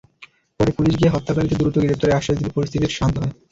[0.59, 3.33] পরে পুলিশ গিয়ে হত্যাকারীদের দ্রুত গ্রেপ্তারের আশ্বাস দিলে পরিস্থিতি শান্ত হয়।